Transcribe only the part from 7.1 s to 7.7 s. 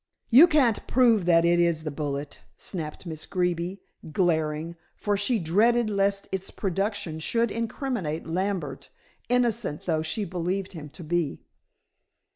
should